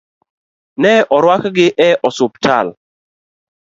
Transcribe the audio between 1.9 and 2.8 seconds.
osiptal.